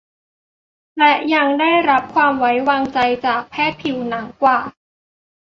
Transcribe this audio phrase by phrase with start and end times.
[0.97, 4.59] และยังได้รับความไว้วางใจจากแพทย์ผิวหนังกว่า